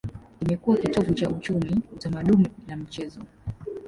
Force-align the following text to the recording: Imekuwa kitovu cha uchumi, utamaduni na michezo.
Imekuwa 0.41 0.77
kitovu 0.77 1.13
cha 1.13 1.29
uchumi, 1.29 1.81
utamaduni 1.95 2.47
na 2.67 2.75
michezo. 2.75 3.19